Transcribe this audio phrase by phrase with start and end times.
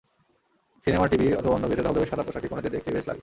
[0.83, 3.19] Cinema, TV অথবা অন্য বিয়েতে ধবধবে সাদা পোশাকে কনেদের দেখতে বেশ লাগে।